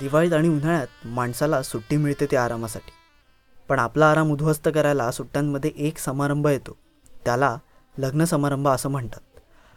दिवाळीत 0.00 0.32
आणि 0.32 0.48
उन्हाळ्यात 0.48 0.86
माणसाला 1.04 1.62
सुट्टी 1.62 1.96
मिळते 1.96 2.26
ते 2.26 2.36
आरामासाठी. 2.36 2.92
पण 3.68 3.78
आपला 3.78 4.10
आराम 4.10 4.32
उद्ध्वस्त 4.32 4.68
करायला 4.74 5.10
सुट्ट्यांमध्ये 5.10 5.70
एक 5.76 5.98
समारंभ 5.98 6.46
येतो. 6.46 6.76
त्याला 7.24 7.56
लग्न 7.98 8.24
समारंभ 8.24 8.68
असं 8.68 8.88
म्हणतात. 8.88 9.20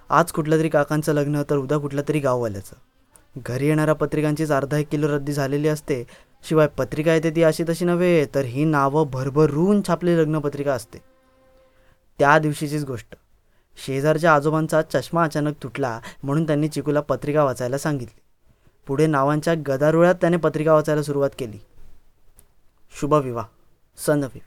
आज 0.09 0.31
कुठलं 0.31 0.59
तरी 0.59 0.69
काकांचं 0.69 1.13
लग्न 1.13 1.43
तर 1.49 1.57
उद्या 1.57 1.77
कुठलं 1.77 2.01
तरी 2.09 2.19
गाववाल्याचं. 2.19 2.75
घरी 3.37 3.67
येणाऱ्या 3.67 3.95
पत्रिकांचीच 3.95 4.51
अर्धा 4.51 4.77
एक 4.77 4.87
किलो 4.89 5.07
रद्दी 5.07 5.33
झालेली 5.33 5.67
असते. 5.67 6.03
शिवाय 6.43 6.67
पत्रिका 6.67 7.13
येते 7.13 7.29
ती 7.29 7.43
अशी 7.43 7.63
तशी 7.69 7.85
नव्हे 7.85 8.25
तर 8.35 8.41
ही 8.41 8.65
नावं 8.65 9.07
भरभरून 9.09 9.81
छापलेली 9.87 10.21
लग्नपत्रिका 10.21 10.73
असते. 10.73 10.99
त्या 12.19 12.39
दिवशीचीच 12.39 12.83
गोष्ट. 12.83 13.15
शेजारच्या 13.85 14.33
आजोबांचा 14.33 14.81
चष्मा 14.81 15.23
अचानक 15.23 15.53
तुटला 15.63 15.99
म्हणून 16.23 16.47
त्यांनी 16.47 16.67
चिकूला 16.67 17.01
पत्रिका 17.01 17.43
वाचायला 17.43 17.77
सांगितली. 17.77 18.21
पुढे 18.87 19.07
नावांच्या 19.07 19.53
गदारोळात 19.67 20.15
त्याने 20.15 20.37
पत्रिका 20.37 20.73
वाचायला 20.73 21.03
सुरुवात 21.03 21.29
केली. 21.39 21.59
शुभविवाह 22.99 23.45
सनविवी 23.97 24.39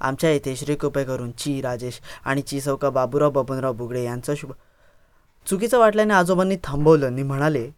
आमच्या 0.00 0.30
येथे 0.30 0.56
श्री 0.56 0.74
कृपेकरून 0.74 1.30
ची 1.30 1.60
राजेश 1.62 2.00
आणि 2.24 2.42
ची 2.42 2.60
चौका 2.60 2.90
बाबूराव 2.90 3.30
बबनराव 3.30 3.72
बुगडे 3.72 4.04
यांचं 4.04 4.34
शुभ 4.34 4.52
चुकीचं 5.46 5.78
वाटल्याने 5.78 6.14
आजोबांनी 6.14 6.56
थांबवलं. 6.64 7.06
आणि 7.06 7.22
म्हणाले 7.22 7.70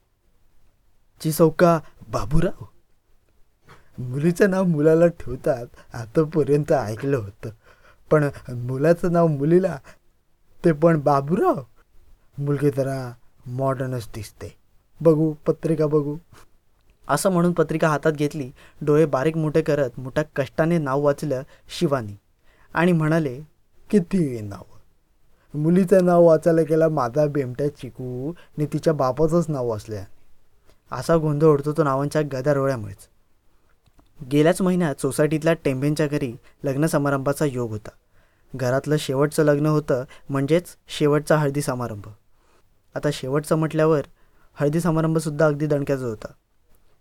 ची 1.20 1.32
चौका 1.32 1.78
बाबूराव? 2.08 2.64
मुलीचं 3.98 4.50
नाव 4.50 4.64
मुलाला 4.64 5.06
ठेवतात 5.06 5.66
आतापर्यंत 5.94 6.72
ऐकलं 6.72 7.16
होतं. 7.16 7.50
पण 8.10 8.28
मुलाचं 8.48 9.12
नाव 9.12 9.26
मुलीला 9.26 9.78
ते 10.64 10.72
पण 10.72 11.00
बाबूराव? 11.00 11.62
मुलगी 12.38 12.70
जरा 12.70 13.12
मॉडर्नच 13.46 14.08
दिसते. 14.14 14.56
बघू 15.00 15.32
पत्रिका 15.46 15.86
बघू. 15.86 16.16
असं 17.08 17.30
म्हणून 17.30 17.52
पत्रिका 17.52 17.88
हातात 17.88 18.12
घेतली 18.12 18.50
डोळे 18.80 19.06
बारीक 19.06 19.36
मोठे 19.36 19.62
करत 19.62 19.98
मोठ्या 19.98 20.24
कष्टाने 20.36 20.78
नाव 20.78 21.00
वाचलं 21.00 21.42
शिवानी. 21.78 22.16
आणि 22.74 22.92
म्हणाले 22.92 23.40
किती 23.90 24.40
नाव? 24.40 24.62
मुलीचं 25.54 26.04
नाव 26.04 26.24
वाचायला 26.24 26.62
गेला 26.62 26.88
माझा 26.88 27.26
बेमट्या 27.26 27.68
चिकू 27.76 28.30
आणि 28.30 28.66
तिच्या 28.66 28.92
बापाचंच 28.92 29.44
नाव 29.48 29.66
वाचलं 29.66 30.02
असा 30.92 31.16
गोंधळ 31.16 31.46
उडतो 31.46 31.72
तो 31.72 31.82
नावांच्या 31.82 32.22
गदारोळ्यामुळेच 32.32 33.08
गेल्याच 34.32 34.62
महिन्यात 34.62 35.00
सोसायटीतल्या 35.00 35.52
टेंबेंच्या 35.64 36.06
घरी 36.06 36.32
लग्न 36.64 36.86
समारंभाचा 36.86 37.44
योग 37.44 37.70
होता. 37.70 37.90
घरातलं 38.54 38.96
शेवटचं 38.96 39.44
लग्न 39.44 39.66
होतं 39.66 40.04
म्हणजेच 40.28 40.64
शेवटचा 40.88 41.36
हळदी 41.36 41.62
समारंभ. 41.62 42.08
आता 42.94 43.08
शेवटचं 43.12 43.56
म्हटल्यावर 43.56 44.02
हळदी 44.60 44.80
समारंभसुद्धा 44.80 45.46
अगदी 45.46 45.66
दणक्याचा 45.66 46.06
होता. 46.06 46.28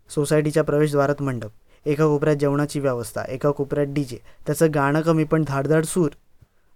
सोसायटीच्या 0.08 0.64
प्रवेशद्वारात 0.64 1.22
मंडप 1.22 1.50
एका 1.86 2.04
कोपऱ्यात 2.04 2.36
जेवणाची 2.36 2.80
व्यवस्था 2.80 3.22
एका 3.28 3.50
कोपऱ्यात 3.50 3.86
डी 3.88 4.04
जे 4.04 4.18
त्याचं 4.46 4.66
गाणं 4.74 5.00
कमी 5.00 5.24
पण 5.24 5.44
धाडधाड 5.48 5.84
सूर. 5.84 6.08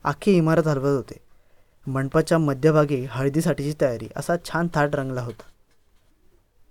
अख्खी 0.05 0.33
इमारत 0.33 0.66
हलवत 0.66 0.97
होते. 0.97 1.19
मंडपाच्या 1.86 2.38
मध्यभागी 2.38 3.06
हळदीसाठीची 3.10 3.72
तयारी 3.80 4.08
असा 4.16 4.36
छान 4.44 4.69
थाट 4.75 4.94
रंगला 4.94 5.20
होता. 5.20 5.42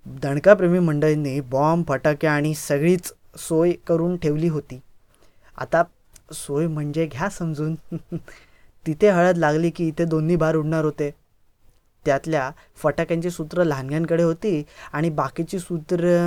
दणकाप्रेमी 0.06 0.80
मंडळींनी 0.80 1.40
बॉम्ब 1.40 1.88
फटाके 1.88 2.28
आणि 2.28 2.54
सगळीच 2.54 3.14
सोय 3.38 3.72
करून 3.72 4.18
ठेवली 4.18 4.48
होती. 4.48 4.82
आता 5.58 5.84
सोय 6.34 6.68
म्हणजे 6.68 7.06
घ्या 7.06 7.30
समजून. 7.30 7.76
तिथे 8.88 9.10
हळद 9.10 9.38
लागली 9.38 9.70
की 9.70 9.88
इथे 9.88 10.06
दोन्ही 10.06 10.36
बार 10.36 10.56
उडणार 10.56 10.86
होते. 10.86 11.12
त्यातल्या 12.06 12.50
फटाक्यांची 12.76 13.30
सूत्र 13.30 13.64
लहानग्यांकडे 13.64 14.24
होती 14.24 14.64
आणि 14.94 15.10
बाकीची 15.10 15.60
सूत्र 15.60 16.18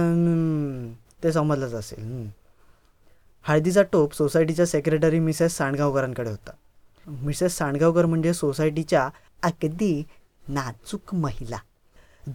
ते 1.23 1.33
समजलंच 1.33 1.75
असेल. 1.75 2.29
हळदीचा 3.45 3.83
टोप 3.83 4.15
सोसायटीच्या 4.15 4.67
सेक्रेटरी 4.67 5.19
मिसेस 5.19 5.57
सांडगावकरांकडे 5.57 6.31
होता. 6.31 6.51
मिसेस 7.07 7.57
सांडगावकर 7.59 8.07
म्हणजे 8.07 8.35
सोसायटीच्या 8.35 9.09
अगदी 9.43 10.03
नाजूक 10.49 11.15
महिला. 11.15 11.57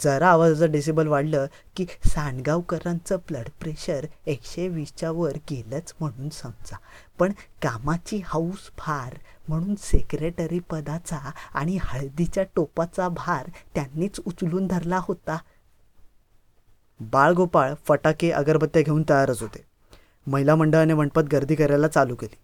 जरा 0.04 0.28
आवाजाचं 0.30 0.72
डेसिबल 0.72 1.08
वाढलं 1.08 1.46
की 1.76 1.86
सांडगावकरांचं 2.06 3.18
ब्लड 3.30 3.50
प्रेशर 3.60 4.06
एकशे 4.26 4.68
वीसच्या 4.68 5.12
वर 5.12 5.38
गेलंच 5.52 5.94
म्हणून 6.00 6.30
समजा. 6.30 6.78
पण 7.20 7.32
कामाची 7.62 8.22
हौस 8.26 8.70
फार 8.78 9.16
म्हणून 9.50 9.76
सेक्रेटरी 9.76 10.60
पदाचा 10.60 11.32
आणि 11.54 11.78
हळदीच्या 11.82 12.44
टोपाचा 12.56 13.08
भार 13.10 13.50
त्यांनीच 13.76 14.20
उचलून 14.26 14.68
धरला 14.68 15.00
होता. 15.02 15.38
बाळगोपाळ 17.00 17.74
फटाके 17.88 18.32
अगरबत्त्या 18.32 18.82
घेऊन 18.82 19.04
तयारच 19.10 19.42
होते. 19.42 19.64
महिला 20.28 20.56
मंडळाने 20.56 20.94
मंडपात 20.94 21.24
गर्दी 21.24 21.56
करायला 21.56 21.88
चालू 21.88 22.16
केली. 22.16 22.36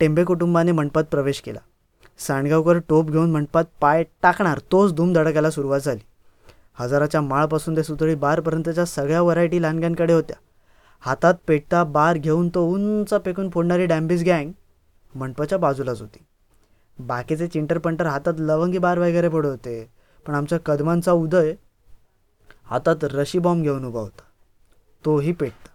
टेंबे 0.00 0.24
कुटुंबाने 0.24 0.72
मंडपात 0.72 1.04
प्रवेश 1.04 1.40
केला. 1.40 1.58
सांडगावकर 2.18 2.78
टोप 2.88 3.10
घेऊन 3.10 3.30
मंडपात 3.30 3.64
पाय 3.80 4.04
टाकणार 4.22 4.58
तोच 4.58 4.94
धूम 4.94 5.12
धडकायला 5.12 5.50
सुरुवात 5.50 5.80
झाली. 5.80 6.00
हजाराच्या 6.78 7.20
माळपासून 7.20 7.76
ते 7.76 7.82
सुतळी 7.82 8.14
बारपर्यंतच्या 8.14 8.84
सगळ्या 8.84 9.22
व्हरायटी 9.22 9.62
लहानग्यांकडे 9.62 10.12
होत्या. 10.12 10.36
हातात 11.00 11.34
पेटता 11.48 11.84
बार 11.84 12.16
घेऊन 12.16 12.48
तो 12.48 12.66
उंच 12.66 13.14
पेकून 13.14 13.50
फोडणारी 13.50 13.86
डॅम्बिस 13.86 14.22
गँग 14.22 14.50
मंडपाच्या 15.14 15.58
बाजूलाच 15.58 16.00
होती. 16.00 16.24
बाकीचे 16.98 17.46
चिंटरपंटर 17.46 18.06
हातात 18.06 18.34
लवंगी 18.38 18.78
बार 18.78 18.98
वगैरे 18.98 19.28
पडत 19.28 19.46
होते 19.46 19.90
पण 20.26 20.34
आमच्या 20.34 20.58
कदमांचा 20.58 21.12
उदय 21.12 21.52
हातात 22.64 23.04
रशी 23.04 23.38
बॉम्ब 23.38 23.62
घेऊन 23.62 23.84
उभा 23.84 24.00
होता. 24.00 24.22
तोही 25.04 25.32
पेटता. 25.32 25.68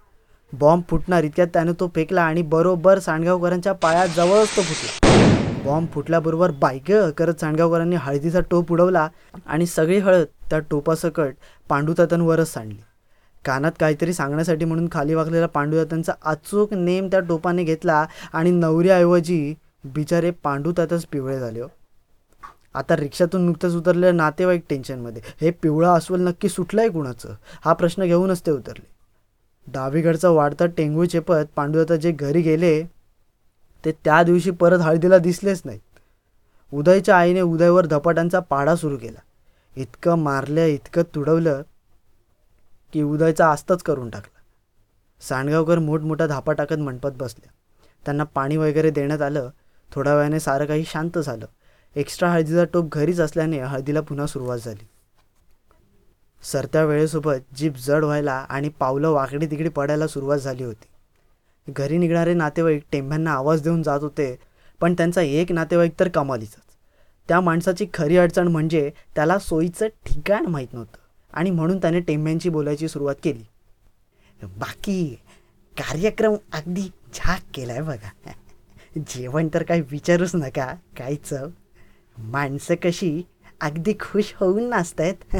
बॉम्ब 0.54 0.84
फुटणार 0.90 1.24
इतक्यात 1.24 1.48
त्याने 1.48 1.72
तो 1.80 1.88
फेकला 1.96 2.22
आणि 2.22 2.42
बरोबर 2.42 3.00
सांडगावकरांच्या 3.00 3.74
पायात 3.74 4.08
जवळच 4.16 4.56
तो 4.56 4.62
फुटला. 4.62 5.64
बॉम्ब 5.66 5.90
फुटल्याबरोबर 5.90 6.52
बायक 6.52 6.92
करत 7.18 7.40
सांडगावकरांनी 7.40 7.96
हळदीचा 7.96 8.40
टोप 8.52 8.72
उडवला 8.72 9.08
आणि 9.46 9.66
सगळी 9.66 9.98
हळद 9.98 10.26
त्या 10.50 10.60
टोपासकट 10.60 11.34
पांडुतातांवरच 11.70 12.54
सांडली. 12.54 12.82
कानात 13.48 13.72
काहीतरी 13.80 14.14
सांगण्यासाठी 14.14 14.66
म्हणून 14.66 14.88
खाली 14.92 15.14
वाकलेला 15.14 15.48
पांडुदातांचा 15.48 16.14
अचूक 16.22 16.74
नेम 16.74 17.08
त्या 17.08 17.20
टोपाने 17.20 17.64
घेतला 17.64 18.06
आणि 18.34 18.52
नवऱ्याऐवजी 18.52 19.54
बिचारे 19.86 20.32
पांडुतातच 20.44 21.06
पिवळे 21.06 21.40
झाले 21.40 21.62
हो. 21.62 21.68
आता 22.74 22.96
रिक्षातून 22.96 23.46
नुकतंच 23.46 23.76
उतरलेल्या 23.76 24.12
नातेवाईक 24.12 24.64
टेन्शनमध्ये 24.70 25.22
हे 25.42 25.52
पिवळा 25.52 25.94
अस्वल 25.94 26.22
नक्की 26.22 26.50
सुटलं 26.50 26.82
आहे 26.82 26.90
कुणाचं? 26.90 27.34
हा 27.66 27.74
प्रश्न 27.74 28.06
घेऊनच 28.06 28.46
ते 28.46 28.52
उतरले. 28.52 28.86
डावीकडचा 29.68 30.30
वाढता 30.30 30.66
टेंगू 30.66 31.06
चेपत 31.06 31.46
पांडुदाता 31.56 31.96
जे 31.96 32.12
घरी 32.12 32.42
गेले 32.42 32.82
ते 33.84 33.92
त्या 34.06 34.22
दिवशी 34.24 34.52
परत 34.52 34.80
हळदीला 34.80 35.18
दिसलेच 35.18 35.62
नाहीत. 35.66 35.80
उदयच्या 36.72 37.18
आईने 37.18 37.42
उदयवर 37.42 37.86
धपाट्यांचा 37.86 38.40
पाडा 38.40 38.76
सुरू 38.76 38.98
केला. 38.98 39.20
इतकं 39.76 40.18
मारलं 40.18 40.66
इतकं 40.66 41.02
तुडवलं 41.16 41.62
की 42.94 43.02
उदयचा 43.04 43.48
आस्तच 43.52 43.84
करून 43.84 44.10
टाकला. 44.10 44.40
सांडगावकर 45.22 45.80
मोठमोठा 45.80 46.28
धापा 46.28 46.54
टाकत 46.54 46.80
मंडपात 46.80 47.12
बसल्या. 47.12 47.52
त्यांना 48.06 48.24
पाणी 48.24 48.58
वगैरे 48.58 48.90
देण्यात 48.90 49.22
आलं 49.22 49.50
थोड्या 49.92 50.16
वेळाने 50.16 50.40
सारं 50.40 50.66
काही 50.66 50.84
शांत 50.86 51.18
झालं. 51.18 51.46
एक्स्ट्रा 51.96 52.30
हळदीचा 52.30 52.64
टोप 52.64 52.90
घरीच 52.92 53.20
असल्याने 53.20 53.60
हळदीला 53.60 54.02
पुन्हा 54.02 54.26
सुरुवात 54.28 54.58
झाली. 54.58 54.88
सरत्या 56.44 56.84
वेळेसोबत 56.86 57.56
जीप 57.56 57.74
जड 57.78 58.04
व्हायला 58.04 58.34
आणि 58.34 58.70
पावलं 58.70 59.10
वाकडी 59.10 59.46
तिकडी 59.46 59.70
पडायला 59.70 60.08
सुरुवात 60.08 60.38
झाली 60.38 60.64
होती. 60.64 60.88
घरी 61.68 61.98
निघणारे 61.98 62.34
नातेवाईक 62.34 62.84
टेंब्यांना 62.92 63.32
आवाज 63.32 63.62
देऊन 63.62 63.84
जात 63.84 64.00
होते 64.02 64.40
पण 64.82 64.94
त्यांचा 64.94 65.22
एक 65.22 65.52
नातेवाईक 65.52 66.00
तर 66.00 66.08
कमालीचाच. 66.08 66.64
त्या 67.28 67.42
माणसाची 67.42 67.86
खरी 67.94 68.18
अडचण 68.18 68.48
म्हणजे 68.48 68.92
त्याला 69.16 69.40
सोयीचं 69.40 69.88
ठिकाण 70.06 70.46
माहीत 70.46 70.74
नव्हतं. 70.74 70.98
आणि 71.38 71.50
म्हणून 71.50 71.78
त्याने 71.78 72.00
टेंब्यांची 72.00 72.50
बोलायची 72.50 72.88
सुरुवात 72.88 73.16
केली. 73.24 73.44
बाकी 74.44 75.20
कार्यक्रम 75.78 76.34
अगदी 76.54 76.92
झाक 77.14 77.42
केलाय 77.54 77.82
बघा. 77.82 78.30
जेवण 78.98 79.48
तर 79.54 79.64
काही 79.64 79.82
विचारूच 79.82 80.36
नका 80.36 80.74
काय 80.98 81.16
चव. 81.16 81.48
माणसं 82.18 82.76
कशी 82.84 83.22
अगदी 83.62 83.94
खुश 83.94 84.34
होऊन 84.40 84.64
नाचतायत. 84.64 85.36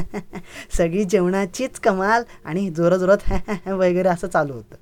सगळी 0.76 1.04
जेवणाचीच 1.04 1.80
कमाल 1.80 2.22
आणि 2.44 2.70
जोराजोरात 2.70 3.32
वगैरे 3.68 4.08
असं 4.08 4.28
चालू 4.28 4.52
होतं. 4.52 4.74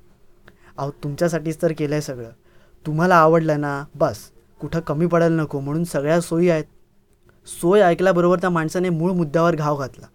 अहो 0.77 0.91
तुमच्यासाठीच 1.03 1.61
तर 1.61 1.71
केलं 1.77 1.95
आहे 1.95 2.01
सगळं. 2.01 2.29
तुम्हाला 2.85 3.15
आवडलं 3.15 3.61
ना 3.61 3.83
बस. 3.95 4.17
कुठं 4.59 4.79
कमी 4.79 5.05
पडायला 5.05 5.41
नको 5.41 5.59
म्हणून 5.59 5.83
सगळ्या 5.83 6.21
सोयी 6.21 6.49
आहेत. 6.49 6.65
सोय 7.47 7.81
ऐकल्याबरोबर 7.81 8.39
त्या 8.39 8.49
माणसाने 8.49 8.89
मूळ 8.89 9.11
मुद्द्यावर 9.11 9.55
घाव 9.55 9.77
घातला. 9.77 10.05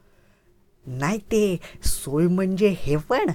नाही 0.87 1.19
ते 1.19 1.59
सोय 1.85 2.27
म्हणजे 2.27 2.69
हे 2.79 2.97
पण 2.97 3.31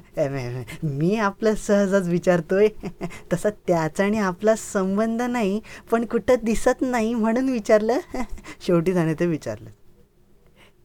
मी 0.83 1.15
आपलं 1.15 1.55
सहजच 1.55 2.07
विचारतोय. 2.07 2.67
तसा 3.33 3.49
त्याचा 3.49 4.03
आणि 4.05 4.17
आपला 4.17 4.55
संबंध 4.55 5.21
नाही 5.21 5.59
पण 5.91 6.05
कुठं 6.05 6.35
दिसत 6.43 6.81
नाही 6.81 7.13
म्हणून 7.13 7.49
विचारलं. 7.49 7.99
शेवटी 8.61 8.93
त्याने 8.93 9.13
ते 9.13 9.25
विचारलं. 9.25 9.69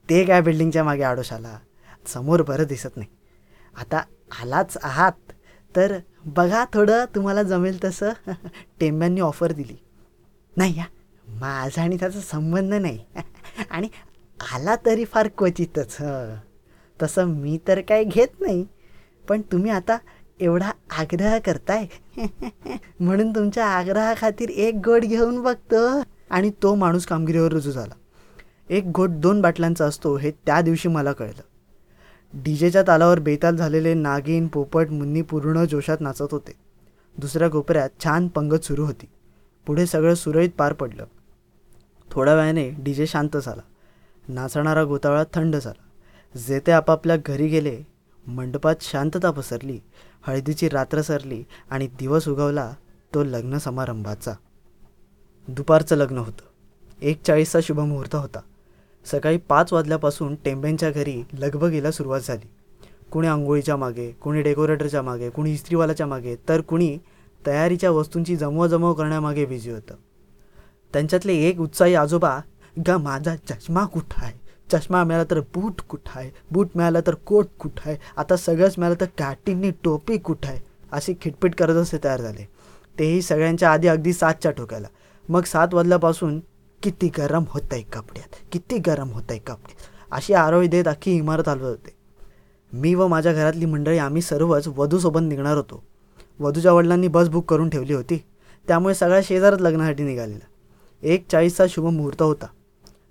ते 0.08 0.24
काय 0.24 0.40
बिल्डिंगच्या 0.40 0.84
मागे 0.84 1.02
आडोशाला 1.02 1.58
समोर 2.06 2.42
बरं 2.42 2.66
दिसत 2.66 2.96
नाही. 2.96 3.08
आता 3.76 4.02
आलाच 4.42 4.76
आहात. 4.82 5.32
तर 5.76 5.98
बघा 6.26 6.64
थोडं 6.74 7.04
तुम्हाला 7.14 7.42
जमेल 7.42 7.84
तसं. 7.84 8.12
टेंब्यांनी 8.80 9.20
ऑफर 9.20 9.52
दिली. 9.52 9.76
नाही 10.56 10.78
या 10.78 10.84
माझा 11.26 11.82
आणि 11.82 11.96
त्याचा 11.96 12.20
संबंध 12.20 12.74
नाही. 12.74 12.98
आणि 13.70 13.88
आला 14.54 14.74
तरी 14.86 15.04
फार 15.04 15.28
क्वचितच 15.38 15.96
तसं 17.02 17.24
मी 17.24 17.58
तर 17.68 17.80
काय 17.80 18.04
घेत 18.04 18.40
नाही. 18.40 18.66
पण 19.28 19.40
तुम्ही 19.40 19.70
आता 19.70 19.98
एवढा 20.40 20.70
आग्रह 20.98 21.38
करताय. 21.38 21.86
म्हणून 23.00 23.30
तुमच्या 23.30 23.66
आग्रहाखातीर 23.66 24.48
एक 24.48 24.74
गोट 24.84 25.00
घेऊन 25.00 25.42
बघतो. 25.42 26.02
आणि 26.30 26.50
तो 26.62 26.74
माणूस 26.74 27.06
कामगिरीवर 27.06 27.52
रुजू 27.52 27.70
झाला. 27.70 27.94
एक 28.70 28.92
घोट 28.92 29.10
दोन 29.10 29.40
बाटल्यांचा 29.40 29.84
असतो 29.84 30.16
हे 30.16 30.30
त्या 30.30 30.60
दिवशी 30.60 30.88
मला 30.88 31.12
कळलं. 31.12 31.42
डीजेच्या 32.34 32.82
तालावर 32.82 33.18
बेताल 33.18 33.56
झालेले 33.56 33.94
नागिन 33.94 34.46
पोपट 34.46 34.90
मुन्नी 34.90 35.22
पूर्ण 35.22 35.64
जोशात 35.64 35.96
नाचत 36.00 36.28
होते. 36.30 36.52
दुसऱ्या 37.18 37.48
कोपऱ्यात 37.48 37.90
छान 38.04 38.28
पंगत 38.28 38.64
सुरू 38.64 38.84
होती. 38.84 39.06
पुढे 39.66 39.86
सगळं 39.86 40.14
सुरळीत 40.14 40.50
पार 40.58 40.72
पडलं. 40.72 41.04
थोड्या 42.10 42.34
वेळाने 42.34 42.70
डीजे 42.70 43.06
शांत 43.06 43.36
झाला. 43.36 43.62
नाचणारा 44.28 44.84
गोतावळा 44.84 45.24
थंड 45.34 45.56
झाला. 45.56 45.82
जे 46.36 46.60
ते 46.66 46.72
आपापल्या 46.72 47.16
घरी 47.26 47.48
गेले 47.48 47.82
मंडपात 48.26 48.74
शांतता 48.80 49.30
पसरली 49.30 49.78
हळदीची 50.26 50.68
रात्र 50.68 51.02
सरली 51.02 51.44
आणि 51.70 51.86
दिवस 51.86 52.28
उगवला 52.28 52.72
तो 53.14 53.24
लग्न 53.24 53.58
समारंभाचा. 53.58 54.32
दुपारचं 55.48 55.96
लग्न 55.96 56.18
होतं. 56.18 56.44
एक 57.02 57.22
चाळीसचा 57.22 57.58
शुभमुहूर्त 57.62 58.14
होता. 58.14 58.40
सकाळी 59.04 59.36
पाच 59.36 59.72
वाजल्यापासून 59.72 60.34
टेंब्यांच्या 60.34 60.90
घरी 60.90 61.22
लगबगीला 61.32 61.90
सुरुवात 61.90 62.20
झाली. 62.20 62.48
कुणी 63.12 63.26
आंघोळीच्या 63.26 63.76
मागे 63.76 64.10
कुणी 64.12 64.42
डेकोरेटरच्या 64.42 65.02
मागे 65.02 65.30
कुणी 65.30 65.52
इस्त्रीवाल्याच्या 65.52 66.06
मागे 66.06 66.36
तर 66.48 66.60
कुणी 66.60 66.98
तयारीच्या 67.46 67.90
वस्तूंची 67.90 68.36
जमवाजमव 68.36 68.94
करण्यामागे 68.94 69.44
बिझी 69.44 69.70
होतं. 69.70 69.94
त्यांच्यातले 70.92 71.34
एक 71.34 71.60
उत्साही 71.60 71.94
आजोबा 71.94 72.40
गा 72.86 72.98
माझा 72.98 73.36
चष्मा 73.36 73.84
कुठं 73.84 74.24
आहे? 74.24 74.41
चष्मा 74.72 75.04
मिळाला 75.04 75.24
तर 75.30 75.40
बूट 75.40 75.80
कुठं 75.80 76.20
आहे 76.20 76.30
बूट 76.50 76.68
मिळाला 76.74 77.00
तर 77.06 77.14
कोट 77.14 77.46
कुठं 77.58 77.90
आहे 77.90 77.98
आता 78.16 78.36
सगळंच 78.36 78.74
मिळालं 78.78 79.00
तर 79.00 79.06
काटींनी 79.18 79.70
टोपी 79.84 80.18
कुठं 80.18 80.48
आहे 80.48 80.60
अशी 80.92 81.14
खिटपिट 81.20 81.54
करत 81.54 81.74
असे 81.74 81.98
तयार 82.04 82.20
झाले. 82.20 82.48
तेही 82.98 83.22
सगळ्यांच्या 83.22 83.72
आधी 83.72 83.88
अगदी 83.88 84.12
सातच्या 84.12 84.50
ठोक्याला. 84.50 84.88
मग 85.28 85.42
सात 85.42 85.74
वाजल्यापासून 85.74 86.40
किती 86.82 87.10
गरम 87.18 87.44
होत 87.48 87.72
आहे 87.72 87.82
कपड्यात? 87.82 88.36
किती 88.52 88.78
गरम 88.78 89.08
होत 89.08 89.22
आहे 89.30 89.38
कपड्यात? 89.38 89.76
अशी 90.10 90.34
आरोळी 90.34 90.68
देत 90.68 90.88
अख्खी 90.88 91.16
इमारत 91.16 91.48
हलवत 91.48 91.68
होते. 91.68 91.94
मी 92.72 92.94
व 92.94 93.06
माझ्या 93.06 93.32
घरातली 93.32 93.66
मंडळी 93.66 93.98
आम्ही 93.98 94.22
सर्वच 94.22 94.68
वधूसोबत 94.68 95.20
निघणार 95.22 95.56
होतो. 95.56 95.82
वधूच्या 96.38 96.72
वडिलांनी 96.72 97.08
बस 97.08 97.28
बुक 97.28 97.50
करून 97.50 97.68
ठेवली 97.68 97.92
होती. 97.92 98.24
त्यामुळे 98.68 98.94
सगळ्या 98.94 99.20
शेजारच 99.24 99.60
लग्नासाठी 99.60 100.02
निघालेला. 100.02 100.46
एक 101.02 101.24
चाळीसचा 101.30 101.64
शुभ 101.68 101.86
मुहूर्त 101.86 102.22
होता. 102.22 102.46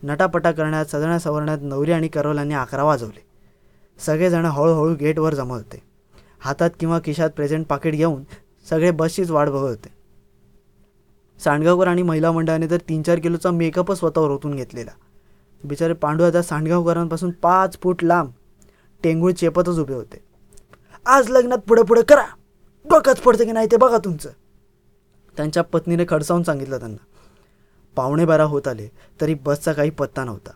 नटापटा 0.04 0.52
करण्यात 0.52 0.86
सजण्या 0.86 1.20
सवरण्यात 1.20 1.58
नवरी 1.62 1.92
आणि 1.92 2.08
करोलांनी 2.08 2.54
अकरा 2.54 2.84
वाजवले. 2.84 3.24
सगळेजण 4.00 4.46
हळूहळू 4.46 4.96
गेटवर 4.96 5.34
जमा 5.34 5.54
होते 5.54 5.82
हातात 6.40 6.70
किंवा 6.80 7.00
खिशात 7.06 7.30
प्रेझेंट 7.30 7.66
पाकिट 7.66 7.94
घेऊन 7.94 8.24
सगळे 8.70 8.92
बसचीच 8.92 9.32
वाट 9.32 9.50
बघत 9.50 9.70
होते 9.70 9.90
सांडगावकर 11.40 11.88
आणि 11.88 12.02
महिला 12.02 12.32
मंडळाने 12.32 12.70
तर 12.70 12.78
तीन 12.90 13.02
चार 13.02 13.20
किलोचा 13.20 13.52
मेकअपच 13.52 14.00
स्वतःवर 14.00 14.30
ओतून 14.30 14.56
घेतलेला. 14.56 14.92
बिचारे 15.64 15.94
पांडू 15.94 16.24
आता 16.24 16.42
सांडगावकरांपासून 16.42 17.32
पाच 17.32 17.78
फूट 17.82 18.04
लांब. 18.04 18.30
टेंगूळ 19.04 19.32
चेपतच 19.32 19.80
उभे 19.80 19.94
होते. 19.94 20.24
आज 21.06 21.30
लग्नात 21.30 21.58
पुढे 21.58 21.84
पुढे 21.84 22.02
करा. 22.02 22.26
डोक्यात 22.86 23.16
पडतं 23.16 23.46
की 23.46 23.52
नाही 23.52 23.68
ते 23.72 23.78
बघा 23.78 23.98
तुमचं. 23.98 24.30
त्यांच्या 25.38 25.64
पत्नीने 25.64 26.06
खडसावून 26.10 26.44
सांगितलं 26.44 26.80
त्यांना. 26.80 27.04
पावणे 27.96 28.26
बारा 28.26 28.44
होत 28.44 28.68
आले 28.68 28.88
तरी 29.22 29.34
बसचा 29.34 29.74
काही 29.74 29.90
पत्ता 29.90 30.24
नव्हता. 30.24 30.52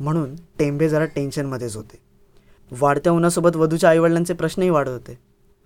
म्हणून 0.00 0.34
टेंबे 0.58 0.88
जरा 0.88 1.04
टेन्शनमध्येच 1.04 1.76
होते. 1.76 1.98
वाढत्या 2.80 3.12
उन्हासोबत 3.12 3.56
वधूच्या 3.56 3.90
आईवडिलांचे 3.90 4.34
प्रश्नही 4.34 4.70
वाढत 4.70 4.90
होते. 4.90 5.18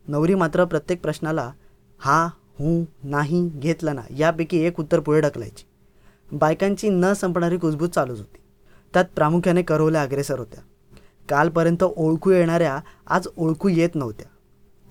नवरी 0.09 0.35
मात्र 0.35 0.65
प्रत्येक 0.65 1.03
प्रश्नाला 1.03 1.53
हा 1.99 2.27
हू 2.27 2.85
नाही 3.03 3.51
घेतलं 3.55 3.95
ना 3.95 4.03
यापैकी 4.17 4.59
एक 4.59 4.81
उत्तर 4.81 5.01
पुढे 5.01 5.21
ढकलायची. 5.21 5.65
बायकांची 6.33 6.89
न 6.89 7.13
संपणारी 7.13 7.59
कुजबूज 7.59 7.91
चालूच 7.91 8.19
होती. 8.19 8.39
त्यात 8.93 9.05
प्रामुख्याने 9.17 9.63
करवल्या 9.63 10.03
अग्रेसर 10.03 10.39
होत्या. 10.39 10.63
कालपर्यंत 11.29 11.83
ओळखू 11.83 12.31
येणाऱ्या 12.31 12.81
आज 13.07 13.29
ओळखू 13.37 13.69
येत 13.69 13.91
नव्हत्या. 13.95 14.27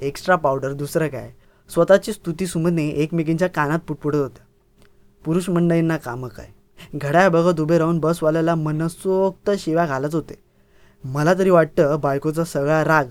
एक्स्ट्रा 0.02 0.36
पावडर 0.36 0.74
दुसरं 0.74 1.08
काय? 1.08 1.32
स्वतःची 1.70 2.14
स्तुती 2.14 2.48
सुमने 2.48 2.88
एकमेकींच्या 2.88 3.48
कानात 3.48 3.80
पुटपुटत 3.80 4.18
होत्या. 4.18 4.46
पुरुष 5.26 5.50
मंडळींना 5.50 5.98
कामं 5.98 6.28
काय? 6.28 6.48
घड्याळ 6.96 7.30
बघत 7.30 7.60
उभे 7.60 7.78
राहून 7.78 8.00
बसवाल्याला 8.00 8.56
मनसोक्त 8.56 9.50
शिव्या 9.60 9.86
घालत 9.86 10.16
होते. 10.16 10.36
मला 11.04 11.34
तरी 11.34 11.50
वाटतं 11.50 12.00
बायकोचा 12.00 12.44
सगळा 12.44 12.84
राग 12.86 13.06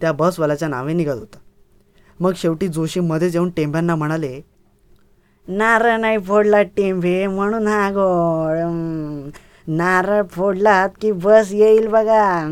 त्या 0.00 0.12
बसवाल्याच्या 0.12 0.68
नावे 0.68 0.92
निघत 0.92 1.18
होता. 1.18 1.38
मग 2.20 2.32
शेवटी 2.36 2.68
जोशी 2.68 3.00
मध्येच 3.00 3.34
येऊन 3.34 3.50
टेंब्यांना 3.50 3.94
म्हणाले 3.94 4.40
नारळ 5.48 5.96
नाही 5.96 6.18
फोडला 6.18 6.62
टेंभे 6.62 7.26
म्हणून 7.26 7.66
हा 7.66 7.90
गोळ 7.90 8.58
नारळ 9.66 10.22
फोडलात 10.22 10.88
की 11.00 11.12
बस 11.12 11.52
येईल 11.52 11.86
बघा. 11.86 12.42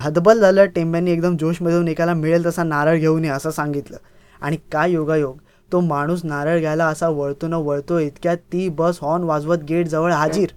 हदबल 0.00 0.40
झालं 0.40 0.66
टेंब्यांनी 0.66 1.10
एकदम 1.10 1.36
जोशमध्ये 1.36 1.76
येऊन 1.76 1.88
एकाला 1.88 2.14
मिळेल 2.14 2.46
तसा 2.46 2.62
नारळ 2.62 2.96
घेऊन 2.96 3.24
ये 3.24 3.30
असं 3.30 3.50
सांगितलं. 3.50 3.96
आणि 4.40 4.56
काय 4.72 4.92
योगायोग? 4.92 5.36
तो 5.74 5.78
माणूस 5.80 6.20
नारळ 6.24 6.58
घ्यायला 6.58 6.86
असा 6.86 7.08
वळतो 7.08 7.46
न 7.46 7.54
वळतो 7.66 7.98
इतक्यात 7.98 8.36
ती 8.52 8.68
बस 8.78 8.98
हॉर्न 9.02 9.22
वाजवत 9.24 9.62
गेट 9.68 9.88
जवळ 9.88 10.12
हाजीर. 10.12 10.48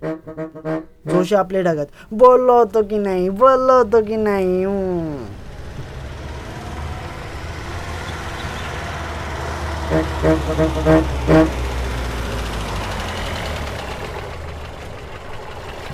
जोशी 1.12 1.36
आपले 1.36 1.62
ढगत 1.64 1.86
बोललो 2.12 2.58
होतो 2.58 2.84
की 2.90 2.98
नाही 2.98 3.30
बोललो 3.30 3.78
होतो 3.78 4.02
की 4.06 4.16
नाही 4.16 4.66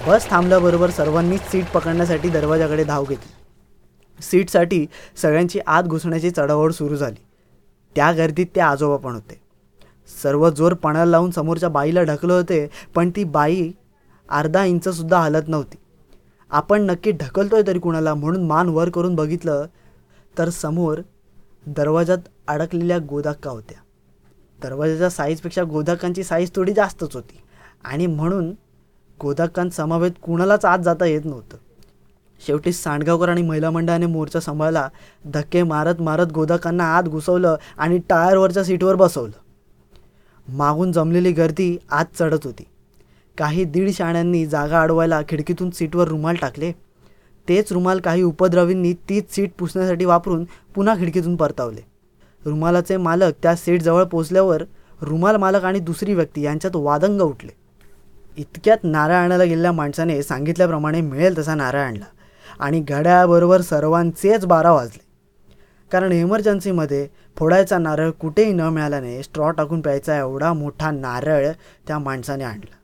बस 0.07 0.29
थांबल्याबरोबर 0.29 0.89
सर्वांनी 0.89 1.37
सीट 1.51 1.65
पकडण्यासाठी 1.73 2.29
दरवाजाकडे 2.29 2.83
धाव 2.83 3.03
घेतली. 3.03 3.31
सीटसाठी 4.19 4.85
सगळ्यांची 5.21 5.59
आत 5.67 5.83
घुसण्याची 5.83 6.29
चढावड 6.31 6.71
सुरू 6.71 6.95
झाली. 6.95 7.23
त्या 7.95 8.11
गर्दीत 8.11 8.47
ते 8.55 8.61
आजोबा 8.61 8.97
पण 8.97 9.13
होते. 9.13 9.41
सर्व 10.23 10.49
जोर 10.49 10.73
पणाला 10.73 11.05
लावून 11.05 11.31
समोरच्या 11.31 11.69
बाईला 11.69 12.03
ढकलं 12.03 12.33
होते 12.33 12.67
पण 12.95 13.09
ती 13.09 13.23
बाई 13.23 13.71
अर्धा 14.29 14.63
इंचसुद्धा 14.63 15.19
हलत 15.19 15.47
नव्हती. 15.47 15.77
आपण 16.51 16.81
नक्की 16.81 17.11
ढकलतोय 17.11 17.61
तरी 17.67 17.79
कुणाला 17.79 18.13
म्हणून 18.13 18.47
मान 18.47 18.69
वर 18.69 18.89
करून 18.89 19.15
बघितलं 19.15 19.65
तर 20.37 20.49
समोर 20.49 20.99
दरवाजात 21.67 22.17
अडकलेल्या 22.47 22.97
गोदाक्का 22.99 23.51
होत्या. 23.51 23.77
दरवाजाच्या 24.59 25.09
साईजपेक्षा 25.09 25.63
गोदाक्कांची 25.63 26.23
साईज 26.23 26.51
थोडी 26.55 26.73
जास्तच 26.73 27.15
होती 27.15 27.39
आणि 27.83 28.07
म्हणून 28.07 28.53
गोदाक्कांसमवेत 29.21 30.11
कुणालाच 30.21 30.65
आत 30.65 30.79
जाता 30.79 31.05
येत 31.05 31.25
नव्हतं. 31.25 31.57
शेवटी 32.47 32.71
सांडगावकर 32.71 33.29
आणि 33.29 33.41
महिला 33.41 33.69
मंडळाने 33.71 34.05
मोर्चा 34.05 34.39
सांभाळला. 34.39 34.89
धक्के 35.25 35.63
मारत 35.63 36.01
मारत 36.01 36.31
गोदाकांना 36.33 36.97
आत 36.97 37.03
घुसवलं 37.03 37.55
आणि 37.77 37.99
टायरवरच्या 38.09 38.63
सीटवर 38.63 38.95
बसवलं. 38.95 39.39
मागून 40.47 40.91
जमलेली 40.91 41.31
गर्दी 41.31 41.77
आत 41.91 42.05
चढत 42.19 42.39
होती. 42.43 42.63
काही 43.37 43.63
दीड 43.63 43.91
शाण्यांनी 43.91 44.45
जागा 44.45 44.81
अडवायला 44.81 45.21
खिडकीतून 45.29 45.69
सीटवर 45.69 46.07
रुमाल 46.07 46.35
टाकले. 46.35 46.71
तेच 47.49 47.71
रुमाल 47.71 47.99
काही 47.99 48.21
उपद्रवींनी 48.21 48.93
तीच 48.93 49.33
सीट 49.35 49.51
पुसण्यासाठी 49.59 50.05
वापरून 50.05 50.45
पुन्हा 50.75 50.95
खिडकीतून 50.95 51.35
परतावले. 51.35 51.81
रुमालाचे 52.45 52.97
मालक 52.97 53.33
त्या 53.43 53.55
सीटजवळ 53.55 54.03
पोचल्यावर 54.03 54.63
रुमाल 55.01 55.35
मालक 55.35 55.63
आणि 55.63 55.79
दुसरी 55.79 56.13
व्यक्ती 56.13 56.41
यांच्यात 56.41 56.75
वादंग 56.75 57.21
उठले. 57.21 57.51
इतक्यात 58.37 58.77
नारळ 58.83 59.13
आणायला 59.13 59.43
गेलेल्या 59.43 59.71
माणसाने 59.71 60.23
सांगितल्याप्रमाणे 60.23 61.01
मिळेल 61.01 61.37
तसा 61.37 61.55
नारळ 61.55 61.79
आणला. 61.79 62.05
आणि 62.59 62.79
घड्याळाबरोबर 62.79 63.61
सर्वांचेच 63.61 64.45
बारा 64.45 64.71
वाजले. 64.71 65.01
कारण 65.91 66.11
इमर्जन्सीमध्ये 66.11 67.07
फोडायचा 67.37 67.77
नारळ 67.77 68.09
कुठेही 68.11 68.53
न 68.53 68.61
मिळाल्याने 68.61 69.21
स्ट्रॉ 69.23 69.49
टाकून 69.51 69.81
प्यायचा 69.81 70.17
एवढा 70.17 70.53
मोठा 70.53 70.91
नारळ 70.91 71.47
त्या 71.87 71.99
माणसाने 71.99 72.43
आणला. 72.43 72.75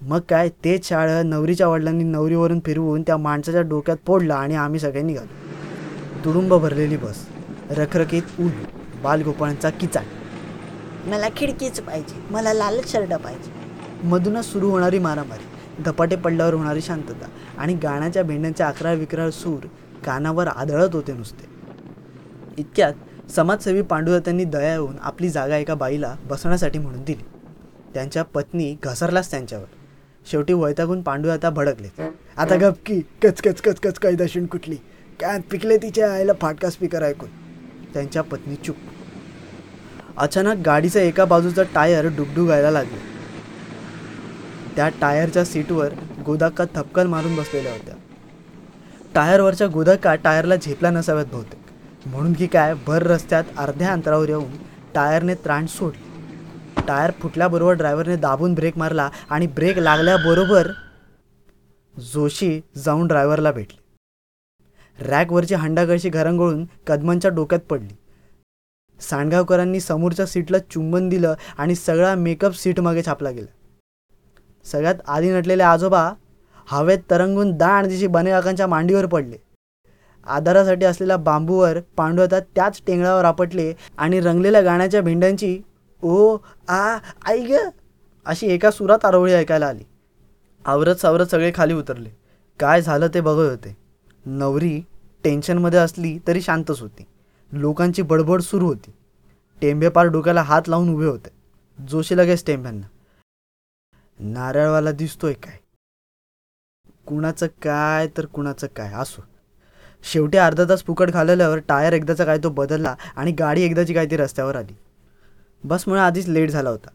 मग 0.00 0.20
काय 0.28 0.48
तेच 0.64 0.88
शाळं 0.88 1.28
नवरीच्या 1.30 1.68
वडिलांनी 1.68 2.04
नवरीवरून 2.04 2.60
फिरवून 2.66 3.02
त्या 3.02 3.16
माणसाच्या 3.16 3.62
डोक्यात 3.62 3.96
फोडलं 4.06 4.34
आणि 4.34 4.54
आम्ही 4.54 4.80
सगळ्यांनी 4.80 5.12
निघालो. 5.12 6.24
तुडुंब 6.24 6.54
भरलेली 6.54 6.96
बस 6.96 7.26
रखरखीत 7.70 8.40
ऊन 8.40 8.50
बालगोपाळांचा 9.02 9.70
किचाट 9.70 11.06
मला 11.08 11.28
खिडकीच 11.36 11.80
पाहिजे 11.80 12.22
मला 12.30 12.52
लाल 12.52 12.80
शर्ट 12.86 13.14
पाहिजे. 13.14 13.52
मधूनच 14.02 14.44
सुरू 14.44 14.70
होणारी 14.70 14.98
मारामारी. 14.98 15.44
धपाटे 15.84 16.16
पडल्यावर 16.16 16.54
होणारी 16.54 16.80
शांतता 16.80 17.28
आणि 17.58 17.74
गाण्याच्या 17.74 18.22
भेंड्यांच्या 18.22 18.68
अकरा 18.68 18.92
विकराळ 18.92 19.30
सूर 19.30 19.66
कानावर 20.04 20.46
आदळत 20.46 20.94
होते 20.94 21.12
नुसते. 21.12 21.46
इतक्यात 22.58 23.30
समाजसेवी 23.30 23.82
पांडुरत्यांनी 23.82 24.44
दया 24.44 24.72
येऊन 24.72 24.94
आपली 25.00 25.28
जागा 25.28 25.56
एका 25.56 25.74
बाईला 25.74 26.14
बसण्यासाठी 26.26 26.78
म्हणून 26.78 27.02
दिली. 27.04 27.24
त्यांच्या 27.94 28.22
पत्नी 28.24 28.74
घसरलाच 28.82 29.30
त्यांच्यावर. 29.30 29.66
शेवटी 30.26 30.52
वैतागून 30.52 31.02
पांडू 31.02 31.28
आता 31.28 31.50
भडकले 31.50 31.88
आता 32.36 32.56
गपकी 32.60 33.00
कच 33.22 33.40
कच 33.42 33.60
कच 33.60 33.80
कच 33.80 33.98
कैदाशीन 33.98 34.46
कुठली? 34.46 34.76
काय 35.20 35.38
पिकले 35.50 35.76
तिच्या 35.76 36.12
आईला 36.12 36.32
फाटका 36.40 36.70
स्पीकर 36.70 37.02
ऐकून. 37.02 37.28
त्यांच्या 37.94 38.22
पत्नी 38.22 38.56
चुप. 38.56 38.76
अचानक 40.16 40.62
गाडीचं 40.66 41.00
एका 41.00 41.24
बाजूचा 41.24 41.62
टायर 41.74 42.06
डुगडुगायला 42.08 42.70
लागले. 42.70 43.17
त्या 44.78 44.88
टायरच्या 44.88 45.44
सीटवर 45.44 45.92
गोदाका 46.26 46.64
थपकन 46.74 47.06
मारून 47.06 47.36
बसलेल्या 47.36 47.72
होत्या. 47.72 47.94
टायरवरच्या 49.14 49.66
गोदाका 49.66 50.14
टायरला 50.14 50.56
झेपला 50.56 50.90
नसाव्यात 50.90 51.26
बहुतेक. 51.26 51.60
म्हणून 52.06 52.32
की 52.32 52.46
काय 52.46 52.74
भर 52.86 53.02
रस्त्यात 53.02 53.44
अर्ध्या 53.56 53.92
अंतरावर 53.92 54.28
येऊन 54.28 54.56
टायरने 54.94 55.34
त्राण 55.34 55.66
सोडली. 55.66 56.02
टायर 56.88 57.10
फुटल्याबरोबर 57.20 57.72
ड्रायव्हरने 57.72 58.16
दाबून 58.16 58.54
ब्रेक 58.54 58.78
मारला 58.78 59.10
आणि 59.30 59.46
ब्रेक 59.46 59.78
लागल्याबरोबर 59.78 60.70
जोशी 62.12 62.60
जाऊन 62.76 63.06
ड्रायव्हरला 63.06 63.52
भेटले. 63.52 63.82
रॅकवरची 65.04 65.54
हंडागळशी 65.54 66.08
घरंगळून 66.08 66.64
कदमांच्या 66.86 67.30
डोक्यात 67.30 67.60
पडली. 67.60 67.94
सांडगावकरांनी 69.00 69.80
समोरच्या 69.80 70.26
सीटला 70.26 70.58
चुंबन 70.58 71.08
दिलं 71.08 71.34
आणि 71.58 71.74
सगळा 71.74 72.14
मेकअप 72.14 72.52
सीट 72.52 72.80
मागे 72.80 73.02
छापला 73.02 73.30
गेला. 73.30 73.54
सगळ्यात 74.64 74.94
आधी 75.06 75.30
नटलेले 75.30 75.62
आजोबा 75.62 76.10
हवेत 76.68 76.98
तरंगून 77.10 77.56
दाण 77.56 77.88
दिशी 77.88 78.06
बनेकाकांच्या 78.06 78.66
मांडीवर 78.66 79.06
पडले. 79.06 79.36
आधारासाठी 80.26 80.84
असलेल्या 80.84 81.16
बांबूवर 81.16 81.78
पांडवता 81.96 82.40
त्याच 82.40 82.80
टेंगळावर 82.86 83.24
आपटले 83.24 83.72
आणि 83.98 84.20
रंगलेल्या 84.20 84.60
गाण्याच्या 84.60 85.00
भेंड्यांची 85.02 85.60
ओ 86.02 86.36
आ 86.68 86.98
आई 87.26 87.46
ग 87.46 87.56
अशी 88.26 88.46
एका 88.46 88.70
सुरात 88.70 89.04
आरोळी 89.04 89.32
ऐकायला 89.32 89.66
आली. 89.66 89.84
आवरत 90.64 90.96
सावरत 90.96 91.26
सगळे 91.26 91.52
खाली 91.54 91.74
उतरले. 91.74 92.08
काय 92.60 92.82
झालं 92.82 93.08
ते 93.14 93.20
बघत 93.20 93.50
होते. 93.50 93.76
नवरी 94.26 94.80
टेन्शनमध्ये 95.24 95.78
असली 95.78 96.18
तरी 96.26 96.40
शांतच 96.40 96.80
होती. 96.80 97.06
लोकांची 97.52 98.02
बडबड 98.02 98.40
सुरू 98.40 98.66
होती. 98.66 98.92
टेंभेपार 99.62 100.06
डोक्याला 100.06 100.42
हात 100.42 100.68
लावून 100.68 100.94
उभे 100.94 101.06
होते. 101.06 101.30
जोशी 101.78 102.16
लगेच 102.16 102.44
टेंब्यांना 102.46 102.86
नारळवाला 104.20 104.90
दिसतोय 104.92 105.32
काय? 105.32 105.56
कुणाचं 107.06 107.46
काय 107.46 108.06
तर 108.16 108.26
कुणाचं 108.26 108.66
काय? 108.76 108.92
असो. 108.92 109.22
शेवटी 110.12 110.38
अर्धा 110.38 110.64
तास 110.68 110.84
फुकट 110.84 111.10
घालवल्यावर 111.10 111.58
टायर 111.58 111.92
एकदाचा 111.92 112.24
काय 112.24 112.38
तो 112.38 112.50
बदलला 112.50 112.94
आणि 113.16 113.32
गाडी 113.32 113.62
एकदाची 113.62 113.94
काय 113.94 114.06
ती 114.06 114.16
रस्त्यावर 114.16 114.56
आली. 114.56 114.74
बसमुळे 115.64 116.00
आधीच 116.00 116.28
लेट 116.28 116.50
झाला 116.50 116.70
होता. 116.70 116.88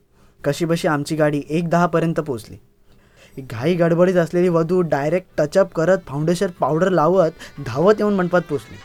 कशी 0.43 0.65
बशी 0.65 0.87
आमची 0.87 1.15
गाडी 1.15 1.41
एक 1.49 1.69
दहापर्यंत 1.69 2.19
पोचली 2.19 2.57
घाई 3.51 3.75
गडबडीत 3.75 4.15
असलेली 4.15 4.49
वधू 4.49 4.81
डायरेक्ट 4.81 5.27
टचअप 5.37 5.73
करत 5.73 5.97
फाउंडेशन 6.07 6.47
पावडर 6.59 6.89
लावत 6.89 7.31
धावत 7.65 7.93
येऊन 7.99 8.13
मंडपात 8.13 8.41
पोचली 8.41 8.77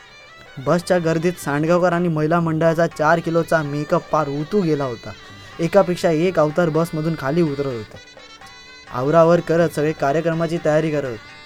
बसच्या 0.63 0.97
गर्दीत 0.97 1.33
सांडगावकर 1.33 1.93
आणि 1.93 2.07
महिला 2.07 2.39
मंडळाचा 2.39 2.87
चार 2.87 3.19
किलोचा 3.19 3.61
मेकअप 3.63 4.09
पार 4.11 4.29
उतू 4.29 4.61
गेला 4.61 4.83
होता. 4.83 5.11
एकापेक्षा 5.59 6.09
एक 6.09 6.39
अवतार 6.39 6.69
बसमधून 6.69 7.15
खाली 7.19 7.41
उतरत 7.41 7.65
होता. 7.65 7.97
आवरावर 8.93 9.39
करत 9.39 9.69
सगळे 9.69 9.91
कार्यक्रमाची 9.91 10.57
तयारी 10.65 10.91
करत. 10.91 11.05
होते 11.05 11.39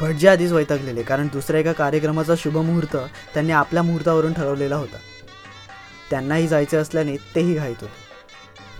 भटजी 0.00 0.26
आधीच 0.26 0.52
वैतकलेले 0.52 1.02
कारण 1.02 1.26
दुसऱ्या 1.26 1.60
एका 1.60 1.72
कार्यक्रमाचा 1.72 2.34
शुभमुहूर्त 2.38 2.96
त्यांनी 3.34 3.52
आपल्या 3.52 3.82
मुहूर्तावरून 3.82 4.32
ठरवलेला 4.32 4.76
होता. 4.76 4.96
त्यांनाही 6.10 6.48
जायचे 6.48 6.76
असल्याने 6.76 7.16
तेही 7.16 7.54
घाईत 7.54 7.76
होते. 7.80 8.04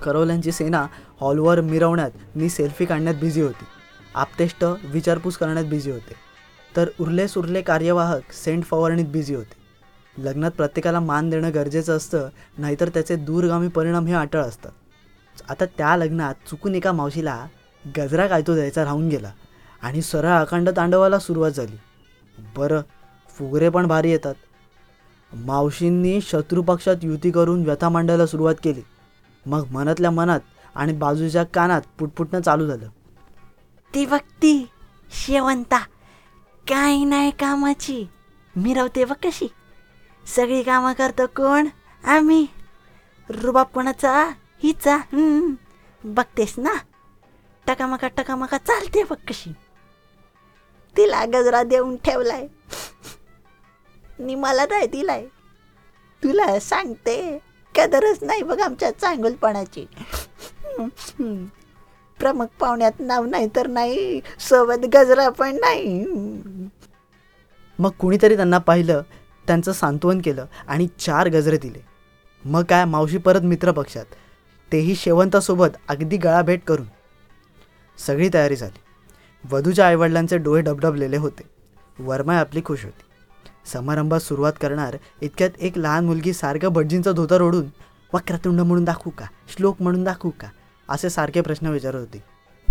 करवल्यांची 0.03 0.53
सेना 0.53 0.87
हॉलवर 1.21 1.61
मिरवण्यात 1.61 2.11
मी 2.35 2.49
सेल्फी 2.49 2.85
काढण्यात 2.85 3.15
बिझी 3.15 3.41
होती. 3.41 3.65
आपतेष्ट 4.15 4.65
विचारपूस 4.85 5.37
करण्यात 5.37 5.65
बिझी 5.65 5.91
होते. 5.91 6.15
तर 6.77 6.89
उरले 7.01 7.29
सुरले 7.29 7.63
कार्यवाहक 7.63 8.33
सेंट 8.33 8.65
फवारणीत 8.65 9.07
बिझी 9.07 9.35
होते. 9.35 9.65
लग्नात 10.25 10.51
प्रत्येकाला 10.51 11.01
मान 11.01 11.31
देणं 11.31 11.51
गरजेचं 11.55 11.97
असतं 11.97 12.29
नाहीतर 12.59 12.89
त्याचे 12.89 13.17
दूरगामी 13.17 13.69
परिणाम 13.69 14.07
हे 14.07 14.15
अटळ 14.15 14.41
असतात. 14.41 14.73
आता 15.49 15.65
त्या 15.65 15.97
लग्नात 15.97 16.35
चुकून 16.51 16.75
एका 16.75 16.93
मावशीला 16.93 17.47
गजरा 17.97 18.27
कायतो 18.27 18.55
द्यायचा 18.55 18.85
राहून 18.85 19.09
गेला 19.09 19.33
आणि 19.83 20.03
सरळ 20.03 20.29
अखंड 20.29 20.71
तांडवाला 20.71 21.19
सुरुवात 21.19 21.51
झाली. 21.51 21.77
बरं 22.57 22.81
फुगरे 23.29 23.69
पण 23.69 23.87
भारी 23.87 24.11
येतात. 24.11 24.35
मावशींनी 25.33 26.21
शत्रुपक्षात 26.21 26.97
युती 27.03 27.31
करून 27.31 27.65
व्यथा 27.65 27.89
मांडायला 27.89 28.27
सुरुवात 28.27 28.55
केली. 28.65 28.81
मग 29.47 29.67
मनातल्या 29.71 30.11
मनात 30.11 30.41
आणि 30.75 30.93
बाजूच्या 30.93 31.45
कानात 31.45 31.83
पुटपुटणं 31.99 32.41
चालू 32.41 32.67
झालं. 32.67 32.89
ती 33.95 34.07
भक्ती 34.07 34.69
शेवंता 35.13 35.79
काही 36.69 37.05
नाही 37.05 37.31
कामाची. 37.31 38.07
मिरवते 38.57 39.05
बघ 39.05 39.15
कशी 39.15 39.49
सगळी 40.37 40.63
कामं 40.63 40.93
करतो 40.93 41.27
कोण? 41.27 41.67
आम्ही. 42.05 42.47
रुबाब 43.29 43.67
कोणाचा? 43.67 44.31
हिचा 44.65 44.97
बघतेस 46.05 46.55
ना? 46.59 46.75
टकामका 47.67 48.09
टकामका 48.09 48.59
चालते 48.59 49.03
बघ 49.05 49.17
कशी. 49.29 49.53
तिला 50.97 51.25
गजरा 51.25 51.63
देऊन 51.63 51.97
ठेवलाय. 51.97 52.47
नि 54.19 54.35
मला 54.35 54.65
नाही 54.65 54.87
दिलाय. 54.87 55.27
तुला 56.23 56.61
सांगते 56.61 57.39
कदरच 57.75 58.23
नाही 58.23 58.43
बघ 58.43 58.61
आमच्या 58.61 58.91
चांगुलपणाची. 58.91 59.87
प्रमुख 62.19 62.47
पाहुण्यात 62.61 62.93
नाव 63.01 63.25
नाही 63.25 63.49
तर 63.57 63.67
नाही 63.67 64.21
सोबत 64.39 64.87
गजरा 64.95 65.29
पण 65.29 65.57
नाही. 65.57 66.05
मग 67.79 67.91
कुणीतरी 67.91 68.37
त्यांना 68.37 68.59
पाहिलं 68.59 69.03
त्यांचं 69.47 69.73
सांत्वन 69.73 70.21
केलं 70.21 70.47
आणि 70.67 70.89
चार 70.99 71.29
गजरे 71.29 71.57
दिले. 71.57 71.81
मग 72.45 72.65
काय 72.65 72.85
मावशी 72.85 73.19
परत 73.19 73.41
मित्रपक्षात 73.41 74.05
तेही 74.75 74.95
शेवंतासोबत 74.95 75.67
अगदी 75.89 76.17
गळाभेट 76.17 76.63
करून. 76.65 76.87
सगळी 78.07 78.29
तयारी 78.35 78.57
झाली. 78.57 78.79
वधूच्या 79.53 79.87
आईवडिलांचे 79.87 80.39
डोळे 80.39 80.63
डबडबलेले 80.63 81.17
होते. 81.17 81.43
वर्मा 81.99 82.37
आपली 82.37 82.63
खुश 82.65 82.85
होती. 82.85 83.03
समारंभात 83.73 84.21
सुरुवात 84.21 84.53
करणार 84.61 84.97
इतक्यात 85.21 85.51
एक 85.61 85.79
लहान 85.79 86.05
मुलगी 86.05 86.33
सारखं 86.33 86.69
भटजींचं 86.69 87.13
धोतर 87.15 87.43
ओढून 87.43 87.67
वक्रतुंड 88.15 88.61
म्हणून 88.61 88.85
दाखवू 88.85 89.11
का? 89.19 89.27
श्लोक 89.49 89.83
म्हणून 89.83 90.05
दाखवू 90.05 90.33
का? 90.41 90.49
असे 90.89 91.11
सारखे 91.11 91.41
प्रश्न 91.41 91.67
विचारत 91.67 92.01
होती. 92.01 92.23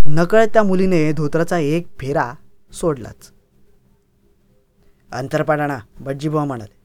नकळत 0.06 0.48
त्या 0.48 0.64
मुलीने 0.64 1.12
धोत्राचा 1.12 1.58
एक 1.58 1.88
फेरा 2.00 2.34
सोडलाच. 2.74 3.32
अंतरपाडाणा 5.12 5.80
भटजी 6.00 6.30
बुवा 6.30 6.46
म्हणाले. 6.46 6.76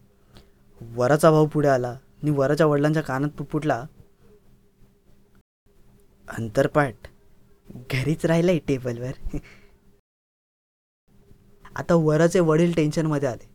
वराचा 0.94 1.30
भाऊ 1.30 1.46
पुढे 1.46 1.68
आला 1.68 1.88
आणि 1.88 2.30
वराच्या 2.30 2.66
वडिलांच्या 2.66 3.02
कानात 3.02 3.28
पुटपुटला 3.28 3.84
अंतरपाठ 6.36 6.94
घरीच 7.92 8.26
राहिलंय 8.26 8.58
टेबलवर. 8.58 9.38
आता 11.76 11.94
वराचे 11.94 12.40
वडील 12.40 12.72
टेन्शनमध्ये 12.72 13.28
आले. 13.28 13.48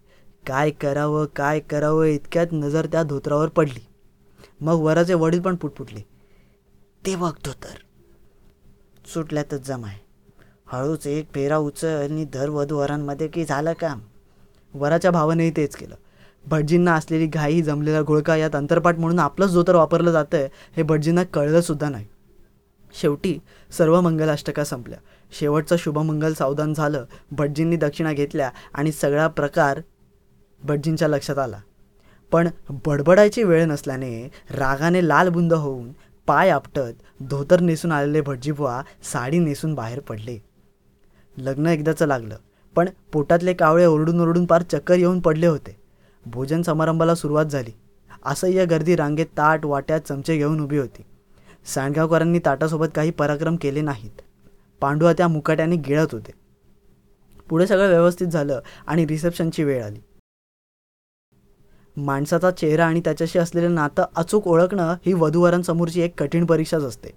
काय 0.48 0.72
करावं 0.72 1.25
काय 1.25 1.60
करावं 1.60 2.06
इतक्यात 2.06 2.48
नजर 2.51 2.86
त्या 2.86 3.03
धोत्रावर 3.03 3.48
पडली. 3.48 3.88
मग 4.62 4.74
वराचे 4.74 5.13
वडील 5.13 5.42
पण 5.42 5.56
पुटपुटले. 5.56 6.01
ते 7.06 7.15
बघतो 7.15 7.51
तर 7.51 7.77
सुटल्यातच 9.13 9.68
जमाय. 9.68 9.98
हळूच 10.68 11.08
एक 11.08 11.34
फेरा 11.34 11.58
उचल 11.58 11.88
आणि 11.88 12.25
धर 12.25 12.50
वधू 12.50 12.77
वरांमध्ये 12.77 13.27
की 13.27 13.46
झालं 13.46 13.74
काम. 13.74 14.01
वराच्या 14.74 15.12
भावानेही 15.12 15.51
तेच 15.51 15.75
केलं. 15.75 15.96
भटजींना 16.48 16.96
असलेली 16.96 17.27
घाई 17.27 17.62
जमलेला 17.62 18.01
घोळका 18.01 18.36
यात 18.36 18.56
अंतरपाठ 18.56 19.00
म्हणून 19.00 19.20
आपलंच 19.20 19.53
धोतर 19.53 19.75
वापरलं 19.75 20.12
जातं 20.12 20.48
हे 20.77 20.84
भटजींना 20.84 21.24
कळलंसुद्धा 21.24 21.89
नाही. 21.89 22.08
शेवटी 23.02 23.38
सर्व 23.72 24.00
मंगलाष्टका 24.02 24.64
संपल्या. 24.64 24.98
शेवटचं 25.40 25.76
शुभमंगल 25.80 26.34
सावधान 26.34 26.74
झालं 26.74 27.06
भटजींनी 27.32 27.76
दक्षिणा 27.76 28.14
घेतल्या 28.14 28.50
आणि 28.74 28.92
सगळा 28.92 29.28
प्रकार 29.28 29.80
भटजींच्या 30.62 31.08
लक्षात 31.08 31.38
आला. 31.38 31.60
पण 32.32 32.48
बडबडायची 32.86 33.44
वेळ 33.44 33.66
नसल्याने 33.66 34.30
रागाने 34.52 35.08
लाल 35.08 35.30
बुंद 35.30 35.54
होऊन 35.54 35.92
पाय 36.28 36.50
आपटत 36.50 37.02
धोतर 37.22 37.60
नेसून 37.60 37.92
आलेले 37.92 38.22
भटजीबुवा 38.22 38.82
साडी 39.04 39.40
नेसून 39.40 39.74
बाहेर 39.76 40.00
पडले. 40.00 40.38
लग्न 41.38 41.66
एकदाचं 41.66 42.08
लागलं 42.08 42.38
पण 42.76 42.90
पोटातले 43.14 43.54
कावळे 43.54 43.86
ओरडून 43.86 44.20
ओरडून 44.22 44.46
पार 44.46 44.62
चक्कर 44.62 44.96
येऊन 44.96 45.20
पडले 45.20 45.48
होते. 45.48 45.76
भोजन 46.26 46.62
समारंभाला 46.62 47.16
सुरुवात 47.16 47.46
झाली. 47.46 47.72
असह्य 48.26 48.66
गर्दी 48.66 48.96
रांगेत 48.96 49.26
ताट 49.38 49.66
वाट्यात 49.66 50.02
चमचे 50.02 50.38
घेऊन 50.38 50.60
उभी 50.62 50.78
होती. 50.78 51.02
सांडगावकरांनी 51.65 52.39
ताटासोबत 52.39 52.88
काही 52.96 53.12
पराक्रम 53.12 53.55
केले 53.55 53.82
नाहीत. 53.82 54.22
पांडुआ 54.82 55.13
त्या 55.13 55.27
मुकाट्याने 55.27 55.75
गिळत 55.75 56.08
होते. 56.12 56.32
पुढे 57.50 57.67
सगळं 57.67 57.88
व्यवस्थित 57.88 58.27
झालं 58.27 58.60
आणि 58.88 59.05
रिसेप्शनची 59.08 59.63
वेळ 59.63 59.84
आली. 59.84 60.00
माणसाचा 61.98 62.51
चेहरा 62.51 62.86
आणि 62.86 63.00
त्याच्याशी 63.00 63.39
असलेलं 63.39 63.75
नातं 63.75 64.05
अचूक 64.15 64.48
ओळखणं 64.48 64.96
ही 65.05 65.13
वधूवरांसमोरची 65.13 66.01
एक 66.01 66.20
कठीण 66.20 66.46
परीक्षाच 66.46 66.84
असते. 66.84 67.10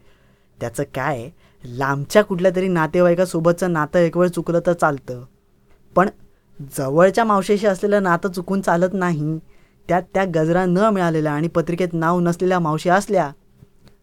त्याचं 0.60 0.82
काय? 0.82 1.30
लांबच्या 1.64 2.24
कुठल्या 2.24 2.52
तरी 2.56 2.68
नातेवाईकासोबतचं 2.68 3.72
नातं 3.72 3.98
एक 3.98 4.16
वेळ 4.16 4.28
चुकलं 4.28 4.60
तर 4.66 4.72
चालतं. 4.72 5.24
पण 5.96 6.08
जवळच्या 6.78 7.24
मावशीशी 7.24 7.66
असलेलं 7.66 8.02
नातं 8.02 8.28
चुकून 8.28 8.60
चालत 8.60 8.92
नाही. 8.92 9.38
त्यात 9.88 10.02
त्या 10.14 10.24
गजरा 10.24 10.64
न 10.64 10.78
मिळालेल्या 10.78 11.32
आणि 11.32 11.48
पत्रिकेत 11.48 11.88
नाव 11.92 12.20
नसलेल्या 12.20 12.58
मावशी 12.58 12.88
असल्या 12.88 13.32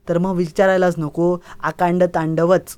तर 0.09 0.17
मग 0.17 0.31
विचारायलाच 0.31 0.95
नको 0.97 1.37
आकांड 1.59 2.03
तांडवच. 2.15 2.77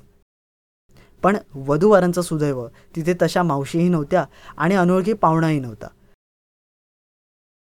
पण 1.22 1.36
वधूवरांचं 1.54 2.22
सुदैव 2.22 2.66
तिथे 2.96 3.14
तशा 3.22 3.42
मावशीही 3.42 3.88
नव्हत्या 3.88 4.24
आणि 4.56 4.74
अनोळखी 4.74 5.12
पाहुणाही 5.12 5.60
नव्हता. 5.60 5.86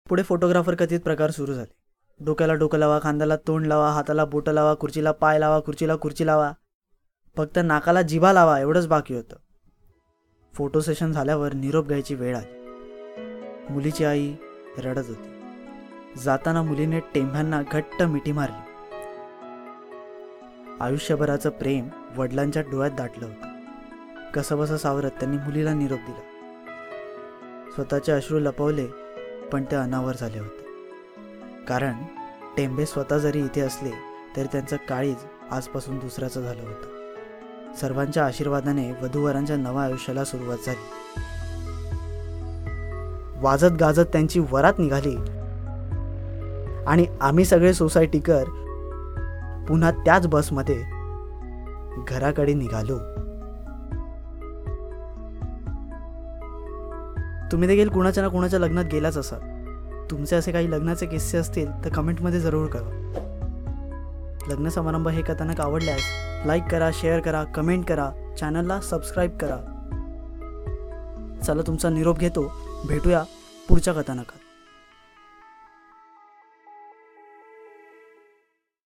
पुढे 0.10 0.24
फोटोग्राफर 0.24 0.76
कथित 0.76 1.00
प्रकार 1.00 1.32
सुरू 1.32 1.54
झाले. 1.54 1.74
डोक्याला 2.26 2.54
डोकं 2.54 2.78
लावा 2.78 3.00
खांद्याला 3.04 3.36
तोंड 3.36 3.68
लावा 3.68 3.92
हाताला 3.92 4.26
बोटं 4.26 4.52
लावा 4.52 4.76
खुर्चीला 4.80 5.12
पाय 5.12 5.40
लावा 5.40 5.60
खुर्चीला 5.60 5.96
खुर्ची 6.02 6.26
लावा. 6.26 6.52
फक्त 7.38 7.60
नाकाला 7.64 8.02
जिभा 8.02 8.34
लावा 8.34 8.60
एवढंच 8.60 8.88
बाकी 8.88 9.14
होतं. 9.14 9.36
फोटो 10.54 10.80
सेशन 10.80 11.12
झाल्यावर 11.12 11.54
निरोप 11.54 11.86
घ्यायची 11.86 12.16
वेळ 12.16 12.38
आली. 12.38 12.68
मुलीची 13.74 14.04
आई 14.04 14.34
रडत 14.78 15.08
होती. 15.08 15.30
जाताना 16.24 16.62
मुलीने 16.62 17.00
टेंभ्यांना 17.00 17.62
घट्ट 17.72 18.04
मिठी 18.04 18.32
मारली. 18.32 18.67
आयुष्यभराचं 20.82 21.50
प्रेम 21.50 21.90
वडिलांच्या 22.18 22.62
डोळ्यात 22.62 22.92
दाटलं 22.92 23.26
होतं. 23.26 23.48
कसंबसं 24.32 24.78
सावरत 24.78 25.10
त्यांनी 25.10 25.38
मुलीला 25.38 25.74
निरोप 25.74 26.00
दिला. 26.00 26.22
स्वतःचे 27.76 28.12
अश्रू 28.12 28.40
लपवले 28.40 28.86
पण 29.52 29.64
ते 29.64 29.76
अनावर 29.76 30.16
झाले 30.20 30.40
होते. 30.40 30.66
कारण 31.68 31.94
टेंबे 32.58 32.86
स्वतः 32.86 33.18
जरी 33.18 33.40
इथे 33.40 33.62
असले 33.62 33.92
तरी 34.38 34.46
त्यांचं 34.46 34.76
काळीज 34.90 35.16
आजपासून 35.52 36.00
दुसऱ्याचं 36.00 36.42
झालं 36.42 36.62
होतं. 36.62 37.14
सर्वांच्या 37.76 38.26
आशीर्वादाने 38.26 38.92
वधूवरांच्या 38.92 39.58
नव्या 39.58 39.84
आयुष्याला 39.84 40.24
सुरुवात 40.24 40.58
झाली. 40.66 41.20
वाजत 43.42 43.74
गाजत 43.80 44.08
त्यांची 44.12 44.40
वरात 44.52 44.74
निघाली. 44.80 45.16
आणि 46.88 47.06
आम्ही 47.22 47.46
सगळे 47.46 47.74
सोसायटीकर 47.74 48.44
पुन्हा 49.68 49.92
त्याच 49.92 50.28
बसमध्ये 50.28 50.84
घराकडे 52.08 52.54
निघालो. 52.54 52.98
तुम्ही 57.52 57.68
देखील 57.68 57.90
कुणाच्या 57.90 58.24
ना 58.24 58.30
कुणाच्या 58.30 58.60
लग्नात 58.60 58.86
गेलाच 58.92 59.18
असाल. 59.18 59.40
तुमचे 60.12 60.36
असे 60.36 60.52
काही 60.52 60.72
लग्नाचे 60.72 61.06
किस्से 61.06 61.38
असतील 61.38 61.72
तर 61.86 61.90
कमेंटमध्ये 61.90 62.40
जरूर 62.40 62.68
कळवा. 62.68 62.92
लग्न 64.48 64.70
समारंभ 64.70 65.08
हे 65.08 65.22
कथानक 65.22 65.62
आवडल्यास 65.62 66.02
लाईक 66.46 66.64
करा 66.64 66.90
शेअर 66.94 67.20
करा 67.20 67.44
कमेंट 67.44 67.86
करा 67.86 68.12
चॅनलला 68.40 68.82
सबस्क्राईब 68.82 69.38
करा. 69.38 69.74
चला 71.44 71.62
तुमचा 71.68 71.90
निरोप 71.90 72.20
घेतो. 72.20 72.52
भेटूया 72.88 73.24
पुढच्या 73.70 73.94
कथानकात. 73.94 74.47